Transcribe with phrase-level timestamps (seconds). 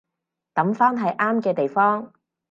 [0.55, 2.11] 抌返喺啱嘅地方